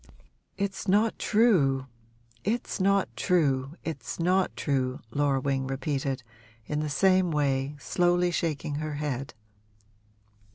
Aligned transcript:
'It's 0.57 0.87
not 0.87 1.19
true 1.19 1.85
it's 2.43 2.79
not 2.79 3.07
true 3.15 3.75
it's 3.83 4.19
not 4.19 4.49
true,' 4.57 4.99
Laura 5.11 5.39
Wing 5.39 5.67
repeated, 5.67 6.23
in 6.65 6.79
the 6.79 6.89
same 6.89 7.29
way, 7.29 7.75
slowly 7.79 8.31
shaking 8.31 8.77
her 8.81 8.95
head. 8.95 9.35